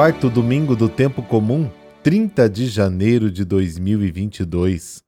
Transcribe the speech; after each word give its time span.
quarto 0.00 0.30
domingo 0.30 0.74
do 0.74 0.88
tempo 0.88 1.22
comum, 1.22 1.70
30 2.02 2.48
de 2.48 2.68
janeiro 2.68 3.30
de 3.30 3.44
2022. 3.44 5.04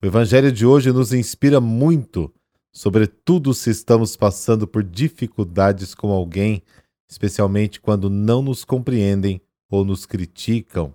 O 0.00 0.06
evangelho 0.06 0.52
de 0.52 0.64
hoje 0.64 0.92
nos 0.92 1.12
inspira 1.12 1.60
muito, 1.60 2.32
sobretudo 2.72 3.52
se 3.52 3.70
estamos 3.70 4.16
passando 4.16 4.64
por 4.64 4.84
dificuldades 4.84 5.96
com 5.96 6.12
alguém, 6.12 6.62
especialmente 7.10 7.80
quando 7.80 8.08
não 8.08 8.40
nos 8.40 8.64
compreendem 8.64 9.40
ou 9.68 9.84
nos 9.84 10.06
criticam. 10.06 10.94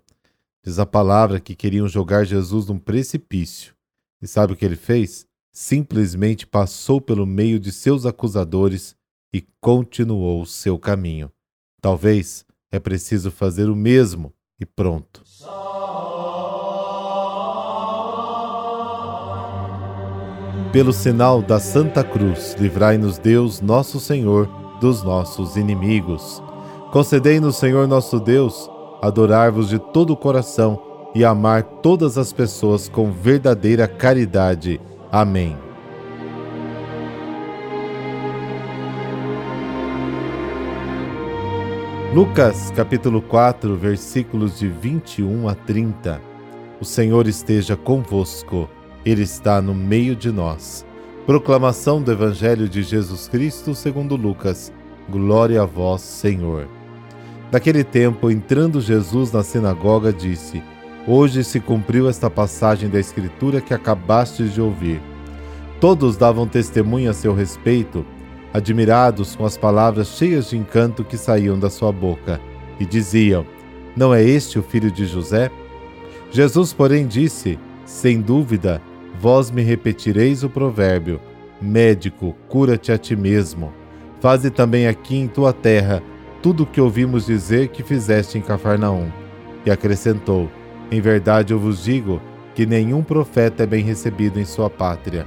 Diz 0.66 0.80
a 0.80 0.86
palavra 0.86 1.38
que 1.38 1.54
queriam 1.54 1.90
jogar 1.90 2.24
Jesus 2.24 2.68
num 2.68 2.80
precipício. 2.80 3.74
E 4.22 4.28
sabe 4.28 4.54
o 4.54 4.56
que 4.56 4.64
ele 4.64 4.78
fez? 4.78 5.26
Simplesmente 5.52 6.48
passou 6.48 7.02
pelo 7.02 7.26
meio 7.26 7.60
de 7.60 7.74
seus 7.74 8.06
acusadores 8.06 8.96
e 9.34 9.44
continuou 9.60 10.46
seu 10.46 10.80
caminho. 10.80 11.30
Talvez 11.82 12.46
é 12.72 12.80
preciso 12.80 13.30
fazer 13.30 13.70
o 13.70 13.76
mesmo 13.76 14.34
e 14.60 14.66
pronto. 14.66 15.22
Pelo 20.72 20.94
sinal 20.94 21.42
da 21.42 21.60
Santa 21.60 22.02
Cruz, 22.02 22.56
livrai-nos 22.58 23.18
Deus, 23.18 23.60
nosso 23.60 24.00
Senhor, 24.00 24.48
dos 24.80 25.04
nossos 25.04 25.58
inimigos. 25.58 26.42
Concedei-nos, 26.92 27.58
Senhor 27.58 27.88
nosso 27.88 28.20
Deus, 28.20 28.70
adorar-vos 29.02 29.68
de 29.68 29.78
todo 29.78 30.14
o 30.14 30.18
coração 30.18 30.82
e 31.14 31.26
amar 31.26 31.64
todas 31.64 32.18
as 32.18 32.32
pessoas 32.32 32.88
com 32.88 33.12
verdadeira 33.12 33.88
caridade. 33.88 34.80
Amém. 35.12 35.71
Lucas 42.14 42.74
capítulo 42.76 43.22
4, 43.22 43.78
versículos 43.78 44.60
de 44.60 44.68
21 44.68 45.48
a 45.48 45.56
30. 45.56 46.22
O 46.82 46.84
Senhor 46.84 47.26
esteja 47.26 47.78
convosco, 47.78 48.70
Ele 49.06 49.22
está 49.22 49.62
no 49.62 49.74
meio 49.74 50.14
de 50.14 50.30
nós. 50.30 50.86
Proclamação 51.26 52.02
do 52.02 52.12
Evangelho 52.12 52.68
de 52.68 52.84
Jesus 52.84 53.30
Cristo 53.30 53.74
segundo 53.74 54.18
Lucas. 54.18 54.74
Glória 55.10 55.62
a 55.62 55.66
vós, 55.66 56.02
Senhor. 56.02 56.68
Naquele 57.50 57.82
tempo, 57.82 58.30
entrando 58.30 58.82
Jesus 58.82 59.32
na 59.32 59.42
sinagoga, 59.42 60.12
disse: 60.12 60.62
Hoje 61.08 61.46
se 61.46 61.62
cumpriu 61.62 62.10
esta 62.10 62.30
passagem 62.30 62.90
da 62.90 63.00
Escritura 63.00 63.62
que 63.62 63.74
acabastes 63.74 64.54
de 64.54 64.60
ouvir. 64.60 65.02
Todos 65.80 66.18
davam 66.18 66.46
testemunho 66.46 67.10
a 67.10 67.14
seu 67.14 67.34
respeito 67.34 68.06
admirados 68.54 69.36
com 69.36 69.46
as 69.46 69.58
palavras 69.58 70.08
cheias 70.10 70.50
de 70.50 70.58
encanto 70.58 71.04
que 71.04 71.18
saíam 71.18 71.58
da 71.58 71.70
sua 71.70 71.92
boca, 71.92 72.40
e 72.80 72.86
diziam: 72.86 73.46
Não 73.96 74.14
é 74.14 74.24
este 74.24 74.58
o 74.58 74.64
filho 74.64 74.92
de 74.92 75.06
José? 75.06 75.52
Jesus, 76.32 76.74
porém, 76.74 77.06
disse: 77.06 77.60
Sem 77.86 78.22
dúvida, 78.22 78.82
vós 79.20 79.52
me 79.52 79.62
repetireis 79.62 80.44
o 80.44 80.50
provérbio: 80.50 81.20
Médico, 81.62 82.36
cura-te 82.48 82.92
a 82.92 82.98
ti 82.98 83.16
mesmo. 83.16 83.72
Faze 84.20 84.50
também 84.50 84.88
aqui 84.88 85.16
em 85.16 85.28
tua 85.28 85.52
terra 85.52 86.02
tudo 86.42 86.64
o 86.64 86.66
que 86.66 86.82
ouvimos 86.82 87.28
dizer 87.28 87.68
que 87.68 87.84
fizeste 87.84 88.38
em 88.38 88.42
Cafarnaum. 88.42 89.12
E 89.66 89.72
acrescentou: 89.72 90.50
Em 90.92 91.00
verdade 91.00 91.54
eu 91.54 91.60
vos 91.60 91.84
digo 91.84 92.22
que 92.56 92.66
nenhum 92.66 93.04
profeta 93.04 93.64
é 93.64 93.66
bem 93.68 93.84
recebido 93.84 94.40
em 94.40 94.46
sua 94.46 94.70
pátria. 94.70 95.26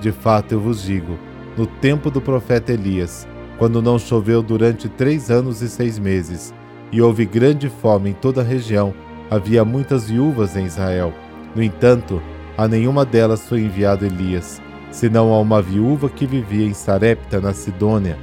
De 0.00 0.12
fato 0.12 0.52
eu 0.52 0.60
vos 0.60 0.82
digo, 0.82 1.18
no 1.56 1.66
tempo 1.66 2.10
do 2.10 2.20
profeta 2.20 2.72
Elias, 2.72 3.26
quando 3.58 3.82
não 3.82 3.98
choveu 3.98 4.42
durante 4.42 4.88
três 4.88 5.30
anos 5.30 5.62
e 5.62 5.68
seis 5.68 5.98
meses, 5.98 6.54
e 6.92 7.02
houve 7.02 7.26
grande 7.26 7.68
fome 7.68 8.10
em 8.10 8.14
toda 8.14 8.40
a 8.40 8.44
região, 8.44 8.94
havia 9.30 9.64
muitas 9.64 10.08
viúvas 10.08 10.56
em 10.56 10.64
Israel. 10.64 11.12
No 11.54 11.62
entanto, 11.62 12.22
a 12.56 12.66
nenhuma 12.66 13.04
delas 13.04 13.48
foi 13.48 13.60
enviado 13.60 14.06
Elias, 14.06 14.60
senão 14.90 15.32
a 15.32 15.40
uma 15.40 15.60
viúva 15.60 16.08
que 16.08 16.26
vivia 16.26 16.66
em 16.66 16.74
Sarepta, 16.74 17.40
na 17.40 17.52
Sidônia. 17.52 18.16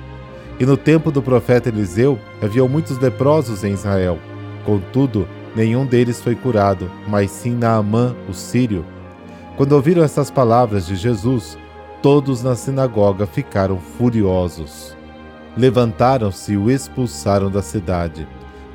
E 0.60 0.66
no 0.66 0.78
tempo 0.78 1.12
do 1.12 1.22
profeta 1.22 1.70
Eliseu, 1.70 2.18
havia 2.42 2.66
muitos 2.66 2.98
leprosos 2.98 3.64
em 3.64 3.74
Israel. 3.74 4.18
Contudo, 4.66 5.28
nenhum 5.56 5.86
deles 5.86 6.22
foi 6.22 6.34
curado, 6.34 6.90
mas 7.08 7.30
sim 7.30 7.56
Naamã, 7.56 8.16
o 8.30 8.34
sírio. 8.34 8.86
Quando 9.58 9.74
ouviram 9.74 10.04
essas 10.04 10.32
palavras 10.32 10.88
de 10.88 10.96
Jesus, 10.96 11.58
todos 12.06 12.44
na 12.44 12.56
sinagoga 12.56 13.26
ficaram 13.26 13.80
furiosos. 13.80 14.96
Levantaram-se 15.58 16.54
e 16.54 16.58
o 16.58 16.70
expulsaram 16.70 17.50
da 17.50 17.64
cidade. 17.64 18.28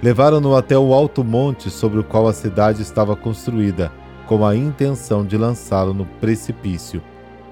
Levaram-no 0.03 0.57
até 0.57 0.77
o 0.77 0.93
alto 0.93 1.23
monte 1.23 1.71
sobre 1.71 2.01
o 2.01 2.03
qual 2.03 2.27
a 2.27 2.33
cidade 2.33 2.83
estava 2.83 3.15
construída, 3.15 3.93
com 4.27 4.45
a 4.45 4.57
intenção 4.57 5.25
de 5.25 5.39
lançá-lo 5.39 5.95
no 5.95 6.07
precipício. 6.07 7.01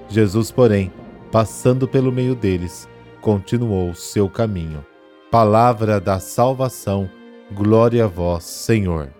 Jesus, 0.09 0.51
porém, 0.51 0.91
passando 1.31 1.87
pelo 1.87 2.11
meio 2.11 2.35
deles, 2.35 2.85
continuou 3.21 3.95
seu 3.95 4.29
caminho. 4.29 4.85
Palavra 5.31 5.97
da 5.97 6.19
salvação, 6.19 7.09
glória 7.53 8.03
a 8.03 8.07
vós, 8.07 8.43
Senhor. 8.43 9.18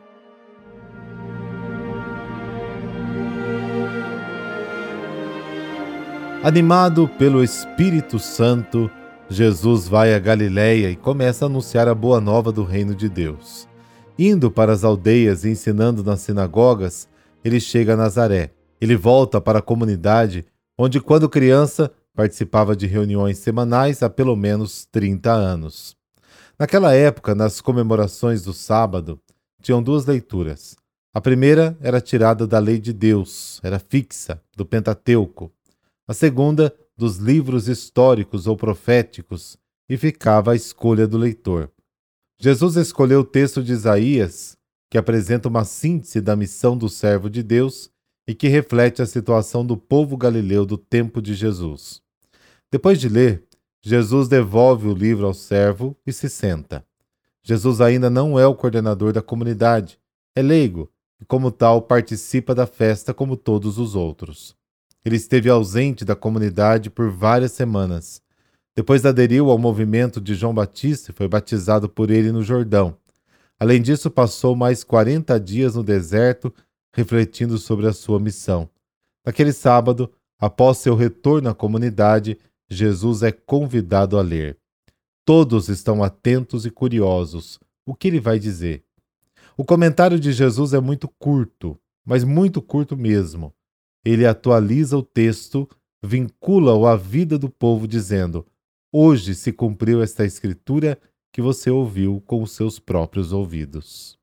Animado 6.41 7.05
pelo 7.05 7.43
Espírito 7.43 8.17
Santo, 8.17 8.89
Jesus 9.29 9.89
vai 9.89 10.13
a 10.13 10.19
Galiléia 10.19 10.89
e 10.89 10.95
começa 10.95 11.43
a 11.43 11.47
anunciar 11.47 11.89
a 11.89 11.93
boa 11.93 12.21
nova 12.21 12.49
do 12.49 12.63
reino 12.63 12.95
de 12.95 13.09
Deus. 13.09 13.67
Indo 14.17 14.49
para 14.49 14.71
as 14.71 14.85
aldeias 14.85 15.43
e 15.43 15.49
ensinando 15.49 16.01
nas 16.01 16.21
sinagogas, 16.21 17.09
ele 17.43 17.59
chega 17.59 17.93
a 17.93 17.97
Nazaré. 17.97 18.51
Ele 18.79 18.95
volta 18.95 19.41
para 19.41 19.59
a 19.59 19.61
comunidade 19.61 20.45
onde, 20.77 21.01
quando 21.01 21.27
criança, 21.27 21.91
participava 22.15 22.73
de 22.73 22.87
reuniões 22.87 23.37
semanais 23.39 24.01
há 24.01 24.09
pelo 24.09 24.37
menos 24.37 24.85
30 24.85 25.29
anos. 25.29 25.93
Naquela 26.57 26.95
época, 26.95 27.35
nas 27.35 27.59
comemorações 27.59 28.43
do 28.43 28.53
sábado, 28.53 29.19
tinham 29.61 29.83
duas 29.83 30.05
leituras. 30.05 30.77
A 31.13 31.19
primeira 31.19 31.77
era 31.81 31.99
tirada 31.99 32.47
da 32.47 32.59
lei 32.59 32.79
de 32.79 32.93
Deus, 32.93 33.59
era 33.61 33.77
fixa, 33.77 34.41
do 34.55 34.65
Pentateuco 34.65 35.51
a 36.09 36.13
segunda 36.15 36.75
dos 36.97 37.17
livros 37.17 37.67
históricos 37.67 38.47
ou 38.47 38.57
proféticos, 38.57 39.55
e 39.87 39.95
ficava 39.95 40.53
à 40.53 40.55
escolha 40.55 41.07
do 41.07 41.19
leitor. 41.19 41.71
Jesus 42.39 42.77
escolheu 42.77 43.19
o 43.19 43.23
texto 43.23 43.61
de 43.61 43.73
Isaías, 43.73 44.57
que 44.89 44.97
apresenta 44.97 45.47
uma 45.47 45.63
síntese 45.63 46.19
da 46.19 46.35
missão 46.35 46.75
do 46.75 46.89
servo 46.89 47.29
de 47.29 47.43
Deus 47.43 47.91
e 48.27 48.33
que 48.33 48.47
reflete 48.47 49.03
a 49.03 49.05
situação 49.05 49.63
do 49.63 49.77
povo 49.77 50.17
galileu 50.17 50.65
do 50.65 50.79
tempo 50.79 51.21
de 51.21 51.35
Jesus. 51.35 52.01
Depois 52.71 52.99
de 52.99 53.07
ler, 53.07 53.43
Jesus 53.79 54.27
devolve 54.27 54.87
o 54.87 54.95
livro 54.95 55.27
ao 55.27 55.33
servo 55.35 55.95
e 56.07 56.11
se 56.11 56.27
senta. 56.27 56.83
Jesus 57.43 57.81
ainda 57.81 58.09
não 58.09 58.39
é 58.39 58.47
o 58.47 58.55
coordenador 58.55 59.13
da 59.13 59.21
comunidade, 59.21 59.99
é 60.35 60.41
leigo 60.41 60.91
e, 61.21 61.25
como 61.25 61.51
tal, 61.51 61.83
participa 61.83 62.55
da 62.55 62.65
festa 62.65 63.13
como 63.13 63.37
todos 63.37 63.77
os 63.77 63.93
outros. 63.93 64.57
Ele 65.05 65.15
esteve 65.15 65.49
ausente 65.49 66.03
da 66.03 66.15
comunidade 66.15 66.89
por 66.89 67.09
várias 67.09 67.53
semanas. 67.53 68.21
Depois 68.75 69.05
aderiu 69.05 69.49
ao 69.49 69.57
movimento 69.57 70.19
de 70.19 70.35
João 70.35 70.53
Batista 70.53 71.11
e 71.11 71.13
foi 71.13 71.27
batizado 71.27 71.87
por 71.87 72.11
ele 72.11 72.31
no 72.31 72.43
Jordão. 72.43 72.97
Além 73.57 73.81
disso, 73.81 74.09
passou 74.09 74.55
mais 74.55 74.83
40 74.83 75.39
dias 75.39 75.75
no 75.75 75.83
deserto, 75.83 76.53
refletindo 76.93 77.57
sobre 77.57 77.87
a 77.87 77.93
sua 77.93 78.19
missão. 78.19 78.69
Naquele 79.25 79.53
sábado, 79.53 80.11
após 80.37 80.77
seu 80.77 80.95
retorno 80.95 81.49
à 81.49 81.55
comunidade, 81.55 82.37
Jesus 82.69 83.23
é 83.23 83.31
convidado 83.31 84.17
a 84.17 84.21
ler. 84.21 84.57
Todos 85.25 85.69
estão 85.69 86.03
atentos 86.03 86.65
e 86.65 86.71
curiosos. 86.71 87.59
O 87.85 87.93
que 87.93 88.07
ele 88.07 88.19
vai 88.19 88.39
dizer? 88.39 88.83
O 89.57 89.65
comentário 89.65 90.19
de 90.19 90.31
Jesus 90.31 90.73
é 90.73 90.79
muito 90.79 91.07
curto, 91.19 91.77
mas 92.05 92.23
muito 92.23 92.61
curto 92.61 92.95
mesmo 92.95 93.53
ele 94.03 94.25
atualiza 94.25 94.97
o 94.97 95.03
texto, 95.03 95.67
vincula-o 96.03 96.85
à 96.85 96.95
vida 96.95 97.37
do 97.37 97.49
povo, 97.49 97.87
dizendo: 97.87 98.45
Hoje 98.91 99.35
se 99.35 99.51
cumpriu 99.51 100.01
esta 100.01 100.25
escritura 100.25 100.99
que 101.31 101.41
você 101.41 101.69
ouviu 101.69 102.21
com 102.25 102.41
os 102.41 102.51
seus 102.51 102.79
próprios 102.79 103.31
ouvidos. 103.31 104.17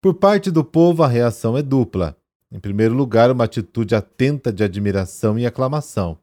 Por 0.00 0.14
parte 0.14 0.50
do 0.50 0.64
povo, 0.64 1.02
a 1.02 1.08
reação 1.08 1.56
é 1.56 1.62
dupla. 1.62 2.16
Em 2.50 2.58
primeiro 2.58 2.94
lugar, 2.94 3.30
uma 3.30 3.44
atitude 3.44 3.94
atenta 3.94 4.52
de 4.52 4.64
admiração 4.64 5.38
e 5.38 5.46
aclamação. 5.46 6.18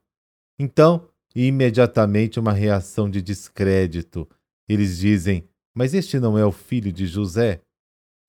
Então, 0.58 1.08
imediatamente, 1.34 2.38
uma 2.38 2.52
reação 2.52 3.08
de 3.08 3.22
descrédito. 3.22 4.28
Eles 4.68 4.98
dizem: 4.98 5.48
Mas 5.74 5.94
este 5.94 6.20
não 6.20 6.36
é 6.36 6.44
o 6.44 6.52
filho 6.52 6.92
de 6.92 7.06
José? 7.06 7.62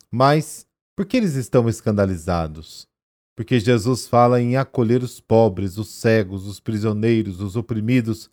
Mas, 0.09 0.65
por 0.95 1.05
que 1.05 1.17
eles 1.17 1.35
estão 1.35 1.67
escandalizados? 1.67 2.87
Porque 3.41 3.59
Jesus 3.59 4.07
fala 4.07 4.39
em 4.39 4.55
acolher 4.55 5.01
os 5.01 5.19
pobres, 5.19 5.79
os 5.79 5.89
cegos, 5.89 6.45
os 6.45 6.59
prisioneiros, 6.59 7.41
os 7.41 7.55
oprimidos, 7.55 8.29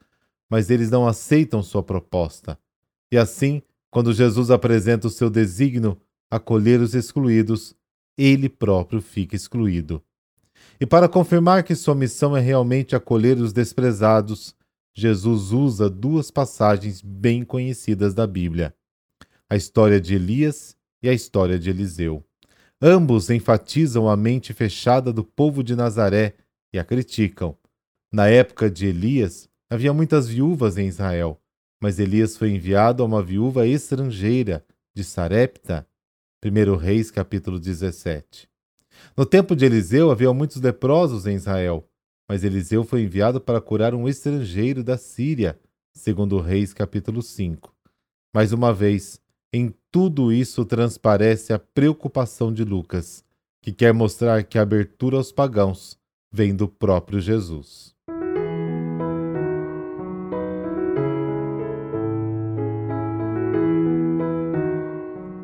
mas 0.50 0.68
eles 0.68 0.90
não 0.90 1.08
aceitam 1.08 1.62
sua 1.62 1.82
proposta. 1.82 2.58
E 3.10 3.16
assim, 3.16 3.62
quando 3.90 4.12
Jesus 4.12 4.50
apresenta 4.50 5.06
o 5.06 5.10
seu 5.10 5.30
desígnio, 5.30 5.98
acolher 6.30 6.78
os 6.82 6.94
excluídos, 6.94 7.74
ele 8.18 8.50
próprio 8.50 9.00
fica 9.00 9.34
excluído. 9.34 10.02
E 10.78 10.84
para 10.84 11.08
confirmar 11.08 11.62
que 11.62 11.74
sua 11.74 11.94
missão 11.94 12.36
é 12.36 12.40
realmente 12.40 12.94
acolher 12.94 13.38
os 13.38 13.50
desprezados, 13.50 14.54
Jesus 14.94 15.52
usa 15.52 15.88
duas 15.88 16.30
passagens 16.30 17.00
bem 17.00 17.46
conhecidas 17.46 18.12
da 18.12 18.26
Bíblia: 18.26 18.74
a 19.48 19.56
história 19.56 19.98
de 19.98 20.16
Elias 20.16 20.76
e 21.02 21.08
a 21.08 21.14
história 21.14 21.58
de 21.58 21.70
Eliseu. 21.70 22.27
Ambos 22.80 23.28
enfatizam 23.28 24.08
a 24.08 24.16
mente 24.16 24.54
fechada 24.54 25.12
do 25.12 25.24
povo 25.24 25.64
de 25.64 25.74
Nazaré 25.74 26.34
e 26.72 26.78
a 26.78 26.84
criticam. 26.84 27.56
Na 28.12 28.28
época 28.28 28.70
de 28.70 28.86
Elias, 28.86 29.48
havia 29.68 29.92
muitas 29.92 30.28
viúvas 30.28 30.78
em 30.78 30.86
Israel, 30.86 31.40
mas 31.82 31.98
Elias 31.98 32.36
foi 32.36 32.50
enviado 32.50 33.02
a 33.02 33.06
uma 33.06 33.20
viúva 33.20 33.66
estrangeira 33.66 34.64
de 34.94 35.02
Sarepta. 35.02 35.86
1 36.44 36.76
Reis 36.76 37.10
capítulo 37.10 37.58
17. 37.58 38.48
No 39.16 39.26
tempo 39.26 39.56
de 39.56 39.64
Eliseu 39.64 40.12
havia 40.12 40.32
muitos 40.32 40.60
leprosos 40.60 41.26
em 41.26 41.34
Israel, 41.34 41.84
mas 42.28 42.44
Eliseu 42.44 42.84
foi 42.84 43.02
enviado 43.02 43.40
para 43.40 43.60
curar 43.60 43.92
um 43.92 44.08
estrangeiro 44.08 44.84
da 44.84 44.96
Síria, 44.96 45.58
segundo 45.92 46.40
Reis 46.40 46.72
capítulo 46.72 47.22
5. 47.22 47.74
Mais 48.32 48.52
uma 48.52 48.72
vez, 48.72 49.20
em 49.52 49.74
tudo 49.90 50.30
isso 50.30 50.64
transparece 50.64 51.52
a 51.52 51.58
preocupação 51.58 52.52
de 52.52 52.62
Lucas, 52.62 53.24
que 53.62 53.72
quer 53.72 53.94
mostrar 53.94 54.42
que 54.44 54.58
a 54.58 54.62
abertura 54.62 55.16
aos 55.16 55.32
pagãos 55.32 55.98
vem 56.30 56.54
do 56.54 56.68
próprio 56.68 57.20
Jesus. 57.20 57.96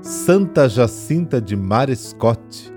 Santa 0.02 0.68
Jacinta 0.68 1.40
de 1.40 1.56
Marescote. 1.56 2.72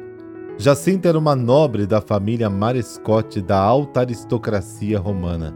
Jacinta 0.58 1.10
era 1.10 1.20
uma 1.20 1.36
nobre 1.36 1.86
da 1.86 2.00
família 2.00 2.50
Marescote 2.50 3.42
da 3.42 3.60
alta 3.60 4.00
aristocracia 4.00 4.98
romana. 4.98 5.54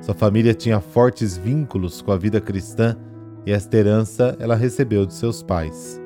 Sua 0.00 0.14
família 0.14 0.54
tinha 0.54 0.80
fortes 0.80 1.36
vínculos 1.36 2.00
com 2.00 2.10
a 2.10 2.16
vida 2.16 2.40
cristã 2.40 2.96
e 3.50 3.52
esta 3.52 3.76
herança 3.76 4.36
ela 4.38 4.54
recebeu 4.54 5.04
de 5.04 5.12
seus 5.12 5.42
pais. 5.42 6.00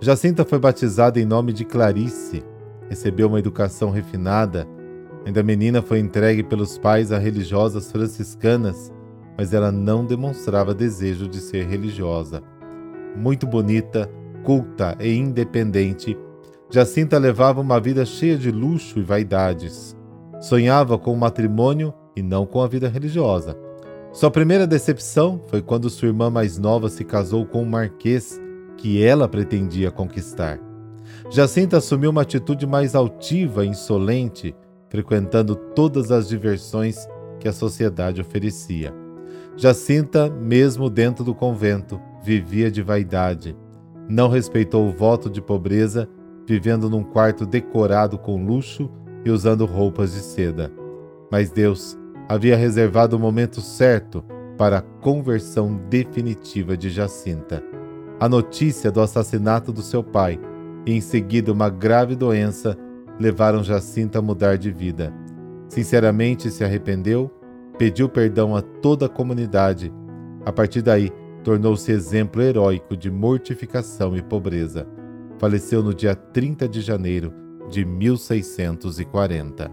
Jacinta 0.00 0.44
foi 0.44 0.58
batizada 0.58 1.20
em 1.20 1.24
nome 1.24 1.52
de 1.52 1.64
Clarice, 1.64 2.42
recebeu 2.88 3.28
uma 3.28 3.38
educação 3.38 3.90
refinada. 3.90 4.66
Ainda 5.24 5.40
menina 5.44 5.80
foi 5.80 6.00
entregue 6.00 6.42
pelos 6.42 6.76
pais 6.76 7.12
a 7.12 7.18
religiosas 7.18 7.92
franciscanas, 7.92 8.92
mas 9.36 9.54
ela 9.54 9.70
não 9.70 10.04
demonstrava 10.04 10.74
desejo 10.74 11.28
de 11.28 11.38
ser 11.38 11.68
religiosa. 11.68 12.42
Muito 13.14 13.46
bonita, 13.46 14.10
culta 14.42 14.96
e 14.98 15.14
independente, 15.14 16.18
Jacinta 16.68 17.16
levava 17.16 17.60
uma 17.60 17.78
vida 17.78 18.04
cheia 18.04 18.36
de 18.36 18.50
luxo 18.50 18.98
e 18.98 19.02
vaidades. 19.02 19.96
Sonhava 20.40 20.98
com 20.98 21.12
o 21.12 21.16
matrimônio 21.16 21.94
e 22.16 22.22
não 22.22 22.44
com 22.44 22.60
a 22.60 22.66
vida 22.66 22.88
religiosa. 22.88 23.67
Sua 24.18 24.32
primeira 24.32 24.66
decepção 24.66 25.40
foi 25.46 25.62
quando 25.62 25.88
sua 25.88 26.08
irmã 26.08 26.28
mais 26.28 26.58
nova 26.58 26.88
se 26.88 27.04
casou 27.04 27.46
com 27.46 27.62
um 27.62 27.64
marquês 27.64 28.36
que 28.76 29.00
ela 29.00 29.28
pretendia 29.28 29.92
conquistar. 29.92 30.58
Jacinta 31.30 31.76
assumiu 31.76 32.10
uma 32.10 32.22
atitude 32.22 32.66
mais 32.66 32.96
altiva 32.96 33.64
e 33.64 33.68
insolente, 33.68 34.56
frequentando 34.88 35.54
todas 35.54 36.10
as 36.10 36.28
diversões 36.28 37.06
que 37.38 37.46
a 37.46 37.52
sociedade 37.52 38.20
oferecia. 38.20 38.92
Jacinta, 39.56 40.28
mesmo 40.28 40.90
dentro 40.90 41.22
do 41.22 41.32
convento, 41.32 42.00
vivia 42.20 42.72
de 42.72 42.82
vaidade. 42.82 43.56
Não 44.08 44.28
respeitou 44.28 44.88
o 44.88 44.92
voto 44.92 45.30
de 45.30 45.40
pobreza, 45.40 46.08
vivendo 46.44 46.90
num 46.90 47.04
quarto 47.04 47.46
decorado 47.46 48.18
com 48.18 48.44
luxo 48.44 48.90
e 49.24 49.30
usando 49.30 49.64
roupas 49.64 50.12
de 50.12 50.18
seda. 50.22 50.72
Mas 51.30 51.52
Deus 51.52 51.96
havia 52.28 52.56
reservado 52.56 53.16
o 53.16 53.18
momento 53.18 53.60
certo 53.60 54.22
para 54.58 54.78
a 54.78 54.82
conversão 54.82 55.80
definitiva 55.88 56.76
de 56.76 56.90
Jacinta. 56.90 57.62
A 58.20 58.28
notícia 58.28 58.90
do 58.90 59.00
assassinato 59.00 59.72
do 59.72 59.80
seu 59.80 60.02
pai 60.04 60.38
e 60.84 60.92
em 60.92 61.00
seguida 61.00 61.52
uma 61.52 61.70
grave 61.70 62.14
doença 62.14 62.76
levaram 63.18 63.64
Jacinta 63.64 64.18
a 64.18 64.22
mudar 64.22 64.58
de 64.58 64.70
vida. 64.70 65.12
Sinceramente 65.68 66.50
se 66.50 66.64
arrependeu, 66.64 67.30
pediu 67.78 68.08
perdão 68.08 68.54
a 68.54 68.60
toda 68.60 69.06
a 69.06 69.08
comunidade. 69.08 69.92
A 70.44 70.52
partir 70.52 70.82
daí, 70.82 71.10
tornou-se 71.44 71.90
exemplo 71.90 72.42
heróico 72.42 72.96
de 72.96 73.10
mortificação 73.10 74.16
e 74.16 74.22
pobreza. 74.22 74.86
Faleceu 75.38 75.82
no 75.82 75.94
dia 75.94 76.14
30 76.14 76.68
de 76.68 76.80
janeiro 76.80 77.32
de 77.70 77.84
1640. 77.84 79.70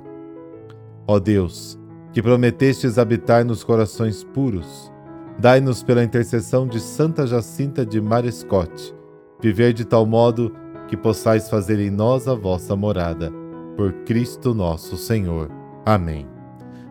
Ó 1.07 1.19
Deus, 1.19 1.79
que 2.15 2.23
prometestes 2.23 2.97
habitar 2.97 3.43
nos 3.43 3.61
corações 3.61 4.23
puros, 4.23 4.89
dai-nos 5.37 5.83
pela 5.83 6.01
intercessão 6.01 6.65
de 6.65 6.79
Santa 6.79 7.27
Jacinta 7.27 7.85
de 7.85 7.99
Marescote, 7.99 8.95
viver 9.41 9.73
de 9.73 9.83
tal 9.83 10.05
modo 10.05 10.55
que 10.87 10.95
possais 10.95 11.49
fazer 11.49 11.77
em 11.77 11.89
nós 11.89 12.25
a 12.25 12.33
vossa 12.33 12.73
morada. 12.73 13.33
Por 13.75 13.91
Cristo 14.05 14.53
nosso 14.53 14.95
Senhor. 14.95 15.51
Amém. 15.85 16.25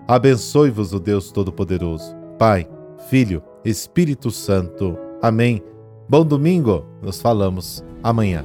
Abençoe-vos 0.06 0.92
o 0.92 1.00
Deus 1.00 1.32
Todo-Poderoso, 1.32 2.14
Pai, 2.38 2.68
Filho, 3.08 3.42
Espírito 3.64 4.30
Santo. 4.30 4.94
Amém. 5.22 5.62
Bom 6.06 6.26
domingo, 6.26 6.84
nos 7.00 7.22
falamos 7.22 7.82
amanhã. 8.02 8.44